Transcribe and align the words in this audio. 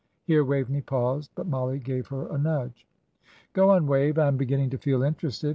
Here 0.23 0.43
Waveney 0.43 0.81
paused, 0.81 1.29
but 1.35 1.45
Mollie 1.45 1.77
gave 1.77 2.07
her 2.07 2.25
a 2.29 2.37
nudge. 2.39 2.87
"Go 3.53 3.69
on, 3.69 3.85
Wave. 3.85 4.17
I 4.17 4.29
am 4.29 4.35
beginning 4.35 4.71
to 4.71 4.79
feel 4.79 5.03
interested. 5.03 5.49